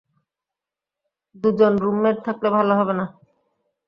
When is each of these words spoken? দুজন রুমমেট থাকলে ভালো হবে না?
দুজন 1.35 1.73
রুমমেট 1.83 2.17
থাকলে 2.25 2.49
ভালো 2.57 2.73
হবে 2.79 2.93
না? 2.99 3.05